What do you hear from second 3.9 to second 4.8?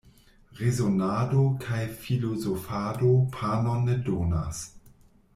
ne donas.